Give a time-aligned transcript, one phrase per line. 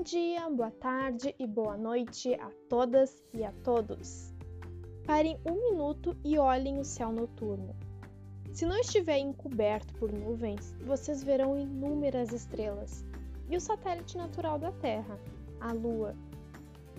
[0.00, 4.32] Bom dia, boa tarde e boa noite a todas e a todos.
[5.04, 7.76] Parem um minuto e olhem o céu noturno.
[8.50, 13.04] Se não estiver encoberto por nuvens, vocês verão inúmeras estrelas
[13.50, 15.20] e o satélite natural da Terra,
[15.60, 16.16] a Lua.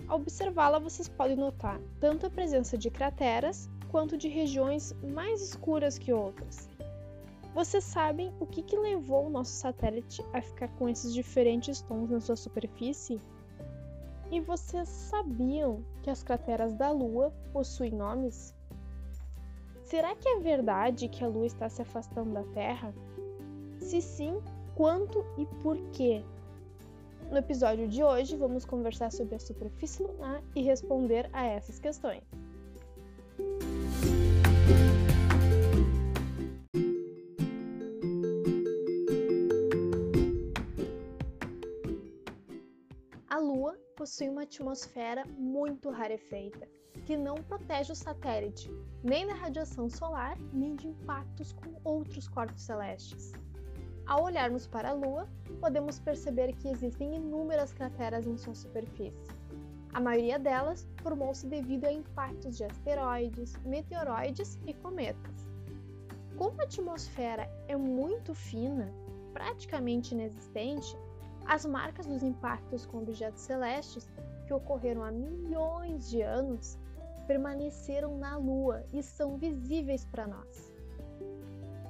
[0.06, 5.98] Ao observá-la, vocês podem notar tanto a presença de crateras quanto de regiões mais escuras
[5.98, 6.68] que outras.
[7.54, 12.08] Vocês sabem o que, que levou o nosso satélite a ficar com esses diferentes tons
[12.08, 13.20] na sua superfície?
[14.30, 18.54] E vocês sabiam que as crateras da Lua possuem nomes?
[19.84, 22.94] Será que é verdade que a Lua está se afastando da Terra?
[23.78, 24.40] Se sim,
[24.74, 26.24] quanto e por quê?
[27.30, 32.22] No episódio de hoje, vamos conversar sobre a superfície lunar e responder a essas questões.
[43.96, 46.68] Possui uma atmosfera muito rarefeita,
[47.06, 48.70] que não protege o satélite
[49.02, 53.32] nem da radiação solar, nem de impactos com outros corpos celestes.
[54.06, 55.28] Ao olharmos para a Lua,
[55.60, 59.30] podemos perceber que existem inúmeras crateras em sua superfície.
[59.94, 65.48] A maioria delas formou-se devido a impactos de asteroides, meteoroides e cometas.
[66.36, 68.92] Como a atmosfera é muito fina,
[69.32, 70.96] praticamente inexistente,
[71.46, 74.10] as marcas dos impactos com objetos celestes,
[74.46, 76.78] que ocorreram há milhões de anos,
[77.26, 80.72] permaneceram na Lua e são visíveis para nós.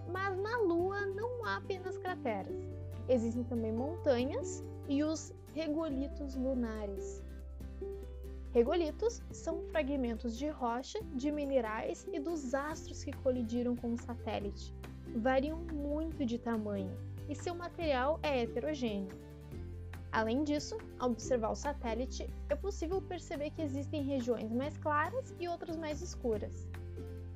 [0.08, 2.54] Mas na Lua não há apenas crateras,
[3.08, 7.22] existem também montanhas e os regolitos lunares.
[8.52, 14.74] Regolitos são fragmentos de rocha, de minerais e dos astros que colidiram com o satélite.
[15.16, 16.94] Variam muito de tamanho
[17.28, 19.31] e seu material é heterogêneo.
[20.12, 25.48] Além disso, ao observar o satélite, é possível perceber que existem regiões mais claras e
[25.48, 26.68] outras mais escuras.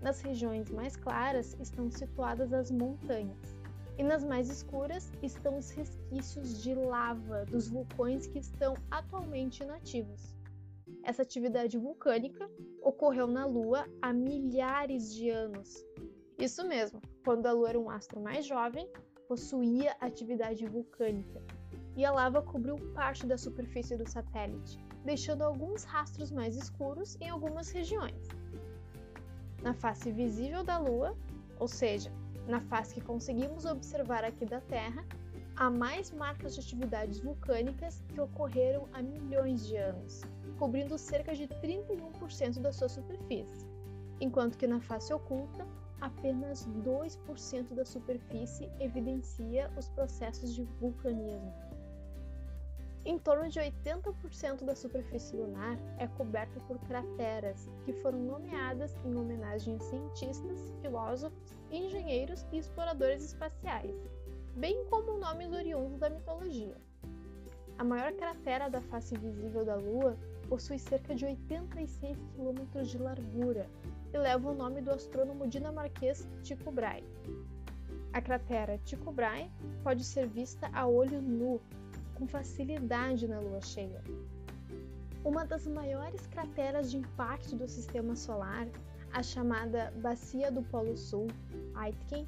[0.02, 3.56] Nas regiões mais claras estão situadas as montanhas,
[3.96, 10.36] e nas mais escuras estão os resquícios de lava dos vulcões que estão atualmente inativos.
[11.02, 12.46] Essa atividade vulcânica
[12.82, 15.82] ocorreu na Lua há milhares de anos.
[16.38, 18.86] Isso mesmo, quando a Lua era um astro mais jovem,
[19.26, 21.42] possuía atividade vulcânica
[21.96, 27.30] e a lava cobriu parte da superfície do satélite, deixando alguns rastros mais escuros em
[27.30, 28.28] algumas regiões.
[29.62, 31.16] Na face visível da Lua,
[31.58, 32.12] ou seja,
[32.46, 35.04] na face que conseguimos observar aqui da Terra,
[35.56, 40.22] há mais marcas de atividades vulcânicas que ocorreram há milhões de anos,
[40.58, 43.66] cobrindo cerca de 31% da sua superfície,
[44.20, 45.66] enquanto que na face oculta,
[46.00, 51.52] apenas 2% da superfície evidencia os processos de vulcanismo.
[53.06, 59.14] Em torno de 80% da superfície lunar é coberta por crateras, que foram nomeadas em
[59.14, 63.94] homenagem a cientistas, filósofos, engenheiros e exploradores espaciais,
[64.56, 66.74] bem como nomes oriundos da mitologia.
[67.78, 70.16] A maior cratera da face visível da Lua
[70.48, 73.70] possui cerca de 86 km de largura
[74.12, 77.04] e leva o nome do astrônomo dinamarquês Tycho Brahe.
[78.12, 79.48] A cratera Tycho Brahe
[79.84, 81.60] pode ser vista a olho nu
[82.16, 84.02] com facilidade na lua cheia.
[85.24, 88.68] Uma das maiores crateras de impacto do sistema solar,
[89.12, 91.26] a chamada Bacia do Polo Sul,
[91.74, 92.26] Aitken,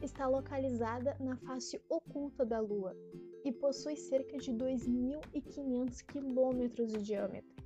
[0.00, 2.96] está localizada na face oculta da Lua
[3.44, 7.62] e possui cerca de 2.500 quilômetros de diâmetro.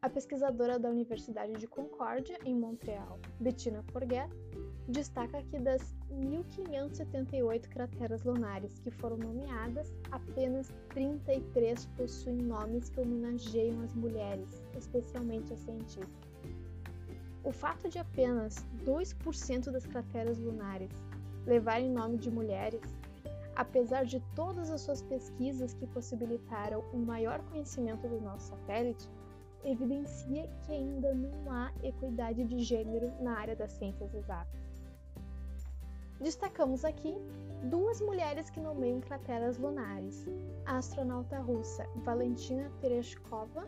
[0.00, 4.28] A pesquisadora da Universidade de Concórdia, em Montreal, Bettina Forget,
[4.92, 13.82] destaca que das 1.578 crateras lunares que foram nomeadas, apenas 33 possuem nomes que homenageiam
[13.82, 16.08] as mulheres, especialmente as cientistas.
[17.42, 20.90] O fato de apenas 2% das crateras lunares
[21.44, 22.82] levarem nome de mulheres,
[23.56, 29.08] apesar de todas as suas pesquisas que possibilitaram um maior conhecimento do nosso satélite,
[29.64, 34.71] evidencia que ainda não há equidade de gênero na área das ciências exatas.
[36.22, 37.16] Destacamos aqui
[37.64, 40.24] duas mulheres que nomeiam crateras lunares:
[40.64, 43.66] a astronauta russa Valentina Tereshkova,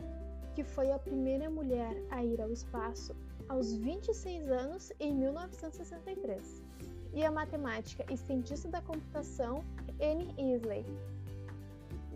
[0.54, 3.12] que foi a primeira mulher a ir ao espaço
[3.48, 6.62] aos 26 anos em 1963,
[7.12, 9.64] e a matemática e cientista da computação
[10.00, 10.86] Anne Isley.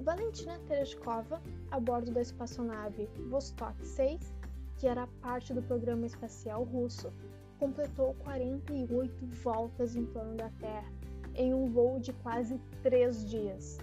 [0.04, 1.42] Valentina Tereshkova,
[1.72, 4.32] a bordo da espaçonave Vostok 6,
[4.76, 7.12] que era parte do programa espacial russo,
[7.58, 10.92] completou 48 voltas em torno da Terra
[11.34, 13.78] em um voo de quase três dias.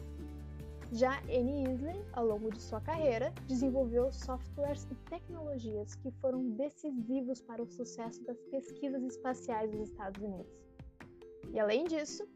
[0.92, 7.42] Já Annie Isley, ao longo de sua carreira, desenvolveu softwares e tecnologias que foram decisivos
[7.42, 10.54] para o sucesso das pesquisas espaciais dos Estados Unidos.
[11.52, 12.28] E além disso,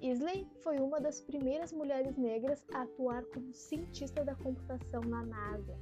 [0.00, 5.76] Isley foi uma das primeiras mulheres negras a atuar como cientista da computação na NASA.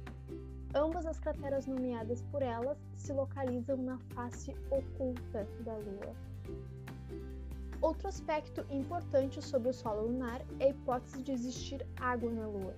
[0.75, 6.13] Ambas as crateras nomeadas por elas se localizam na face oculta da Lua.
[7.81, 12.75] Outro aspecto importante sobre o solo lunar é a hipótese de existir água na Lua.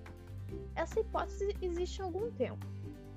[0.76, 2.64] Essa hipótese existe há algum tempo,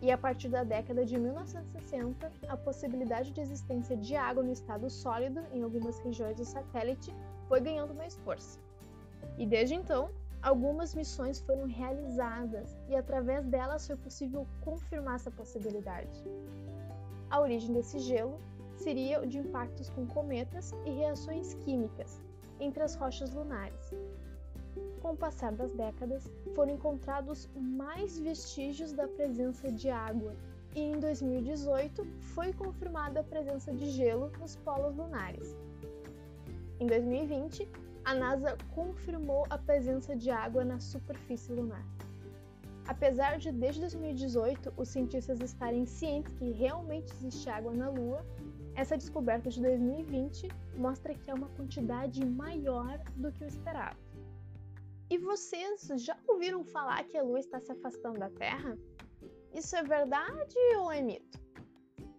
[0.02, 4.90] e a partir da década de 1960, a possibilidade de existência de água no estado
[4.90, 7.14] sólido em algumas regiões do satélite
[7.48, 8.60] foi ganhando mais força.
[9.38, 10.10] E desde então,
[10.42, 16.24] algumas missões foram realizadas e através delas foi possível confirmar essa possibilidade.
[17.30, 18.40] A origem desse gelo
[18.76, 22.20] seria o de impactos com cometas e reações químicas
[22.60, 23.94] entre as rochas lunares.
[25.02, 30.36] Com o passar das décadas, foram encontrados mais vestígios da presença de água,
[30.76, 35.56] e em 2018 foi confirmada a presença de gelo nos polos lunares,
[36.82, 37.70] em 2020,
[38.04, 41.86] a NASA confirmou a presença de água na superfície lunar.
[42.88, 48.26] Apesar de, desde 2018, os cientistas estarem cientes que realmente existe água na Lua,
[48.76, 53.98] essa descoberta de 2020 mostra que é uma quantidade maior do que o esperado.
[55.10, 58.78] E vocês já ouviram falar que a Lua está se afastando da Terra?
[59.54, 61.40] Isso é verdade ou é mito?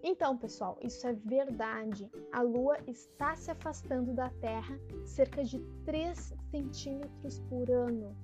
[0.05, 2.11] Então, pessoal, isso é verdade.
[2.33, 8.17] A Lua está se afastando da Terra cerca de 3 centímetros por ano.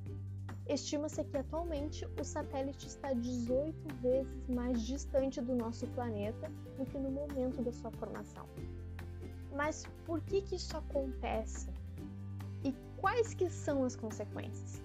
[0.66, 6.98] Estima-se que atualmente o satélite está 18 vezes mais distante do nosso planeta do que
[6.98, 8.44] no momento da sua formação.
[9.54, 11.70] Mas por que, que isso acontece?
[12.64, 14.82] E quais que são as consequências?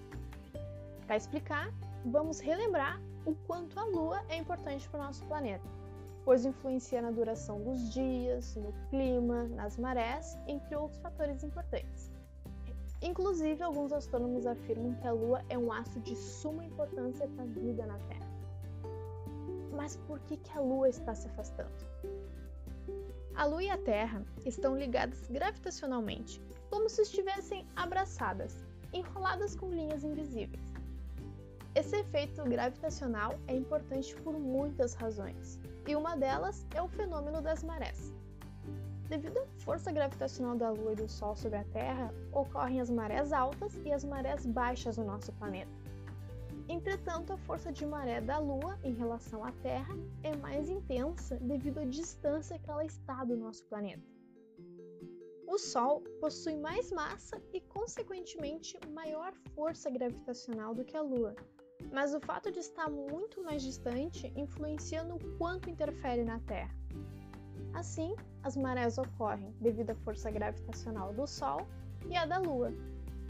[1.06, 1.74] Para explicar,
[2.06, 5.83] vamos relembrar o quanto a Lua é importante para o nosso planeta
[6.24, 12.10] pois influencia na duração dos dias, no clima, nas marés, entre outros fatores importantes.
[13.02, 17.46] Inclusive, alguns astrônomos afirmam que a Lua é um astro de suma importância para a
[17.46, 18.30] vida na Terra.
[19.72, 21.74] Mas por que, que a Lua está se afastando?
[23.34, 26.40] A Lua e a Terra estão ligadas gravitacionalmente,
[26.70, 30.72] como se estivessem abraçadas, enroladas com linhas invisíveis.
[31.74, 37.62] Esse efeito gravitacional é importante por muitas razões, e uma delas é o fenômeno das
[37.62, 38.12] marés.
[39.08, 43.32] Devido à força gravitacional da Lua e do Sol sobre a Terra, ocorrem as marés
[43.32, 45.70] altas e as marés baixas no nosso planeta.
[46.68, 51.78] Entretanto, a força de maré da Lua em relação à Terra é mais intensa devido
[51.80, 54.02] à distância que ela está do nosso planeta.
[55.46, 61.36] O Sol possui mais massa e, consequentemente, maior força gravitacional do que a Lua,
[61.92, 66.74] mas o fato de estar muito mais distante influencia no quanto interfere na Terra.
[67.72, 71.66] Assim, as marés ocorrem devido à força gravitacional do Sol
[72.08, 72.72] e à da Lua,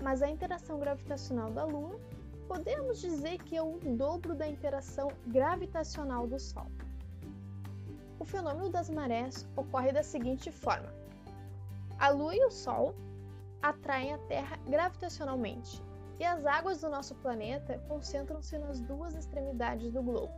[0.02, 1.98] mas a interação gravitacional da Lua
[2.46, 6.66] podemos dizer que é o dobro da interação gravitacional do Sol.
[8.18, 10.92] O fenômeno das marés ocorre da seguinte forma:
[11.98, 12.94] a Lua e o Sol
[13.62, 15.82] atraem a Terra gravitacionalmente
[16.18, 20.32] e as águas do nosso planeta concentram-se nas duas extremidades do globo.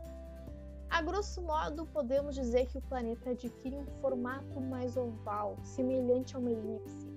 [0.89, 6.39] A grosso modo, podemos dizer que o planeta adquire um formato mais oval, semelhante a
[6.39, 7.07] uma elipse.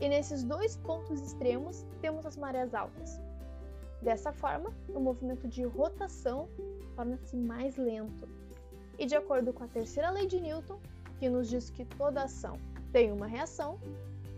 [0.00, 3.18] E nesses dois pontos extremos temos as marés altas.
[4.02, 6.48] Dessa forma, o movimento de rotação
[6.94, 8.28] torna-se mais lento.
[8.98, 10.78] E de acordo com a terceira lei de Newton,
[11.18, 12.58] que nos diz que toda ação
[12.92, 13.80] tem uma reação,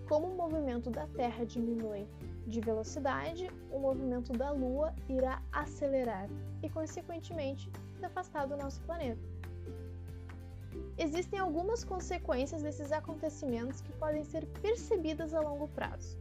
[0.09, 2.07] como o movimento da Terra diminui
[2.49, 6.29] de velocidade, o movimento da Lua irá acelerar
[6.63, 9.21] e, consequentemente, se afastar do nosso planeta.
[10.97, 16.19] Existem algumas consequências desses acontecimentos que podem ser percebidas a longo prazo.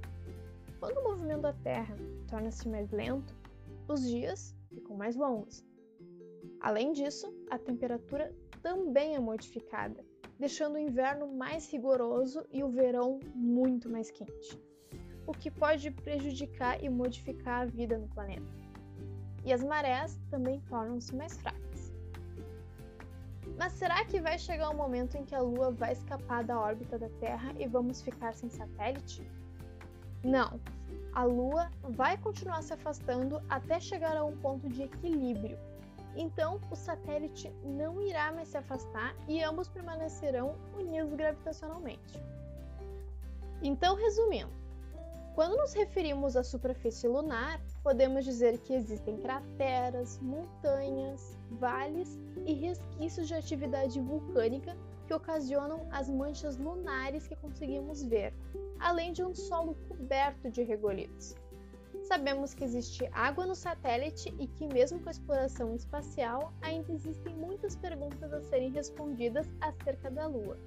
[0.80, 1.96] Quando o movimento da Terra
[2.28, 3.34] torna-se mais lento,
[3.88, 5.66] os dias ficam mais longos.
[6.60, 10.06] Além disso, a temperatura também é modificada,
[10.38, 14.67] deixando o inverno mais rigoroso e o verão muito mais quente
[15.28, 18.48] o que pode prejudicar e modificar a vida no planeta.
[19.44, 21.94] E as marés também tornam-se mais fracas.
[23.58, 26.98] Mas será que vai chegar um momento em que a Lua vai escapar da órbita
[26.98, 29.30] da Terra e vamos ficar sem satélite?
[30.24, 30.60] Não,
[31.14, 35.58] a Lua vai continuar se afastando até chegar a um ponto de equilíbrio.
[36.16, 42.22] Então, o satélite não irá mais se afastar e ambos permanecerão unidos gravitacionalmente.
[43.62, 44.52] Então, resumindo,
[45.38, 53.28] Quando nos referimos à superfície lunar, podemos dizer que existem crateras, montanhas, vales e resquícios
[53.28, 54.76] de atividade vulcânica
[55.06, 58.34] que ocasionam as manchas lunares que conseguimos ver,
[58.80, 61.36] além de um solo coberto de regolitos.
[62.02, 67.36] Sabemos que existe água no satélite e que, mesmo com a exploração espacial, ainda existem
[67.36, 70.58] muitas perguntas a serem respondidas acerca da Lua.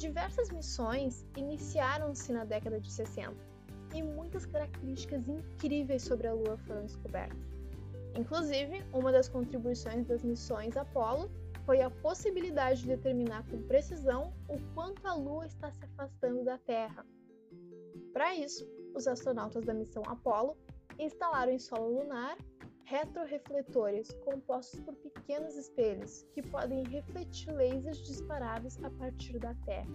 [0.00, 3.36] Diversas missões iniciaram-se na década de 60
[3.94, 7.36] e muitas características incríveis sobre a Lua foram descobertas.
[8.16, 11.30] Inclusive, uma das contribuições das missões Apollo
[11.66, 16.56] foi a possibilidade de determinar com precisão o quanto a Lua está se afastando da
[16.56, 17.04] Terra.
[18.14, 20.56] Para isso, os astronautas da missão Apollo
[20.98, 22.38] instalaram em solo lunar
[22.90, 29.86] retrorefletores compostos por pequenos espelhos que podem refletir lasers disparados a partir da Terra.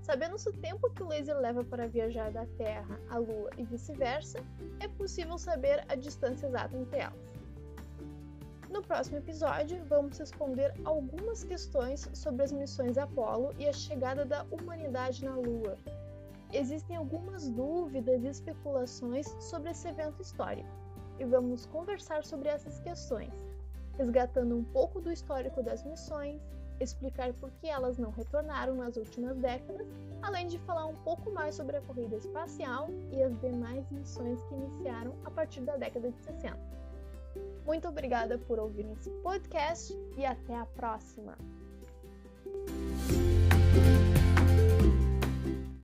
[0.00, 4.38] Sabendo-se o tempo que o laser leva para viajar da Terra à Lua e vice-versa,
[4.78, 7.18] é possível saber a distância exata entre elas.
[8.70, 14.46] No próximo episódio, vamos responder algumas questões sobre as missões Apollo e a chegada da
[14.52, 15.76] humanidade na Lua,
[16.52, 20.68] existem algumas dúvidas e especulações sobre esse evento histórico,
[21.20, 23.32] e vamos conversar sobre essas questões,
[23.96, 26.40] resgatando um pouco do histórico das missões,
[26.80, 29.86] explicar por que elas não retornaram nas últimas décadas,
[30.22, 34.54] além de falar um pouco mais sobre a corrida espacial e as demais missões que
[34.54, 36.58] iniciaram a partir da década de 60.
[37.66, 41.36] Muito obrigada por ouvir esse podcast e até a próxima!